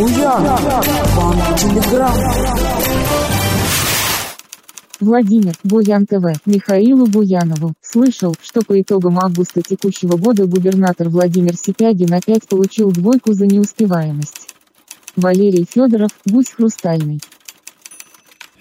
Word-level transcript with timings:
Буян, 0.00 0.42
Банк 1.14 1.58
Телеграм. 1.58 2.14
Владимир, 4.98 5.52
Буян 5.62 6.06
ТВ, 6.06 6.40
Михаилу 6.46 7.06
Буянову. 7.06 7.74
Слышал, 7.82 8.34
что 8.42 8.62
по 8.62 8.80
итогам 8.80 9.18
августа 9.18 9.60
текущего 9.60 10.16
года 10.16 10.46
губернатор 10.46 11.10
Владимир 11.10 11.54
Сипягин 11.54 12.14
опять 12.14 12.48
получил 12.48 12.90
двойку 12.90 13.34
за 13.34 13.46
неуспеваемость. 13.46 14.54
Валерий 15.16 15.66
Федоров, 15.70 16.12
Гусь 16.24 16.48
Хрустальный. 16.48 17.20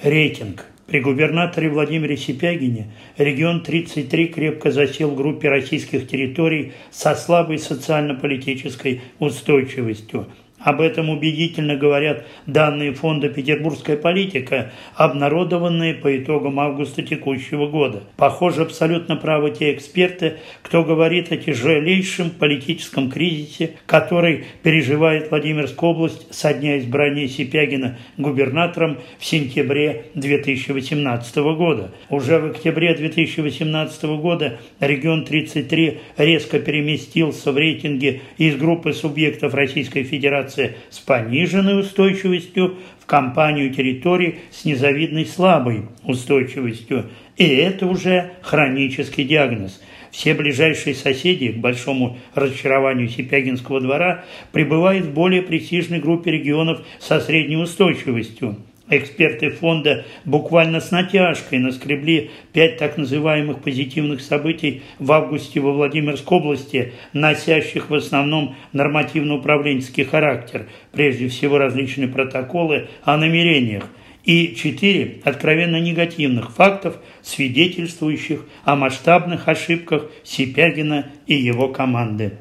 Рейтинг. 0.03 0.65
При 0.87 0.99
губернаторе 0.99 1.69
Владимире 1.69 2.17
Сипягине 2.17 2.91
регион 3.17 3.63
33 3.63 4.27
крепко 4.27 4.71
засел 4.71 5.11
в 5.11 5.15
группе 5.15 5.47
российских 5.47 6.09
территорий 6.09 6.73
со 6.91 7.15
слабой 7.15 7.59
социально-политической 7.59 8.99
устойчивостью– 9.19 10.27
об 10.60 10.82
этом 10.82 11.09
убедительно 11.09 11.76
говорят 11.76 12.26
данные 12.45 12.94
фонда 12.94 13.30
«Петербургская 13.30 13.98
политика», 13.98 14.72
обнародованные 14.95 15.94
по 15.94 16.17
итогам 16.17 16.59
августа 16.59 17.02
текущего 17.02 17.67
года. 17.67 18.04
Похоже, 18.17 18.64
абсолютно 18.64 19.16
правы 19.16 19.52
те 19.52 19.73
эксперты, 19.73 20.38
кто 20.62 20.84
говорит 20.84 21.31
о 21.31 21.38
тяжелейшем 21.38 22.30
политическом 22.31 23.09
кризисе, 23.09 23.76
который 23.86 24.45
переживает 24.64 25.31
Владимирская 25.31 25.90
область 25.90 26.34
со 26.34 26.53
дня 26.53 26.78
избрания 26.80 27.28
Сипягина 27.28 27.98
губернатором 28.17 28.98
в 29.17 29.26
сентябре 29.26 30.05
2018 30.16 31.36
года. 31.38 31.91
Уже 32.09 32.39
в 32.39 32.52
октябре 32.52 32.94
2018 32.95 34.03
года 34.03 34.59
регион 34.80 35.23
33 35.23 36.00
резко 36.17 36.59
переместился 36.59 37.52
в 37.52 37.58
рейтинге 37.58 38.22
из 38.38 38.58
группы 38.58 38.94
субъектов 38.94 39.53
Российской 39.53 40.03
Федерации 40.03 40.48
операция 40.49 40.76
с 40.89 40.99
пониженной 40.99 41.80
устойчивостью 41.80 42.77
в 43.00 43.05
компанию 43.05 43.73
территорий 43.73 44.39
с 44.52 44.66
незавидной 44.66 45.25
слабой 45.25 45.83
устойчивостью. 46.03 47.05
И 47.38 47.45
это 47.45 47.88
уже 47.88 48.31
хронический 48.42 49.23
диагноз. 49.23 49.81
Все 50.11 50.33
ближайшие 50.33 50.95
соседи, 50.95 51.52
к 51.52 51.58
большому 51.58 52.17
разочарованию 52.33 53.09
Сипягинского 53.09 53.80
двора, 53.80 54.25
пребывают 54.52 55.05
в 55.05 55.14
более 55.14 55.44
престижной 55.44 56.00
группе 56.00 56.31
регионов 56.31 56.81
со 57.00 57.20
средней 57.20 57.58
устойчивостью– 57.58 58.58
Эксперты 58.90 59.52
фонда 59.52 60.06
буквально 60.26 60.80
с 60.80 60.90
натяжкой 60.90 61.59
наскребли 61.59 62.32
пять 62.54 62.78
так 62.78 62.98
называемых 62.98 63.62
позитивных 63.62 64.22
событий 64.22 64.82
в 64.98 65.12
августе 65.12 65.59
во 65.59 65.73
Владимирской 65.73 66.40
области, 66.40 66.94
носящих 67.14 67.92
в 67.92 67.95
основном 67.95 68.56
нормативно-управленческий 68.73 70.06
характер, 70.06 70.67
прежде 70.92 71.28
всего 71.28 71.60
различные 71.60 72.08
протоколы 72.08 72.88
о 73.04 73.17
намерениях, 73.17 73.84
и 74.23 74.56
четыре 74.56 75.22
откровенно 75.23 75.80
негативных 75.80 76.52
фактов, 76.52 76.98
свидетельствующих 77.22 78.45
о 78.64 78.76
масштабных 78.76 79.48
ошибках 79.48 80.06
Сипягина 80.23 81.08
и 81.28 81.36
его 81.36 81.70
команды. 81.70 82.40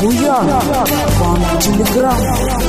Буян, 0.00 0.46
Банк 1.20 1.60
Телеграм. 1.60 2.59